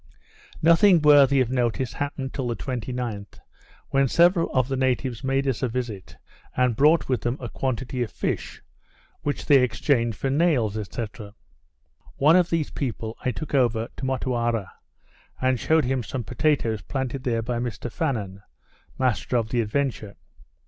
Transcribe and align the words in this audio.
Nothing 0.63 0.99
worthy 0.99 1.41
of 1.41 1.51
notice 1.51 1.93
happened 1.93 2.33
till 2.33 2.47
the 2.47 2.55
29th, 2.55 3.37
when 3.91 4.07
several 4.07 4.49
of 4.51 4.67
the 4.67 4.75
natives 4.75 5.23
made 5.23 5.47
us 5.47 5.61
a 5.61 5.67
visit, 5.69 6.17
and 6.57 6.75
brought 6.75 7.07
with 7.07 7.21
them 7.21 7.37
a 7.39 7.49
quantity 7.49 8.01
of 8.01 8.09
fish, 8.11 8.63
which 9.21 9.45
they 9.45 9.61
exchanged 9.61 10.17
for 10.17 10.31
nails, 10.31 10.73
&c. 10.73 11.05
One 12.15 12.35
of 12.35 12.49
these 12.49 12.71
people 12.71 13.15
I 13.23 13.29
took 13.29 13.53
over 13.53 13.89
to 13.95 14.03
Motuara, 14.05 14.71
and 15.39 15.59
shewed 15.59 15.85
him 15.85 16.01
some 16.01 16.23
potatoes 16.23 16.81
planted 16.81 17.23
there 17.23 17.43
by 17.43 17.59
Mr 17.59 17.91
Fannen, 17.93 18.41
master 18.97 19.37
of 19.37 19.49
the 19.49 19.61
Adventure. 19.61 20.15